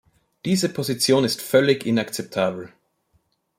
[0.45, 2.73] Diese Position ist völlig inakzeptabel!